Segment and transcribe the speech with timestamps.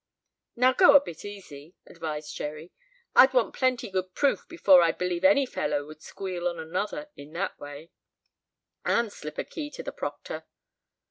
[0.55, 2.71] "Now go a bit easy," advised Jerry.
[3.15, 7.33] "I'd want pretty good proof before I'd believe any fellow would squeal on another in
[7.33, 7.91] that way
[8.83, 10.47] and slip a key to the proctor."